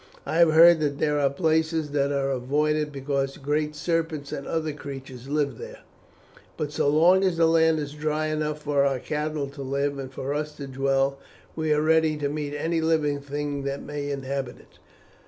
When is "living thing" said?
12.81-13.61